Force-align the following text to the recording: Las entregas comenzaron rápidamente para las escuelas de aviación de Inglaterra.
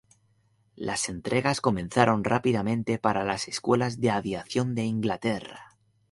Las 0.75 1.09
entregas 1.09 1.61
comenzaron 1.61 2.23
rápidamente 2.23 2.97
para 2.97 3.23
las 3.23 3.47
escuelas 3.47 3.99
de 4.01 4.09
aviación 4.09 4.73
de 4.73 4.85
Inglaterra. 4.85 5.77